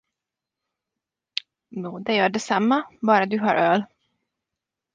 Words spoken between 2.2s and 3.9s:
detsamma, bara du har öl.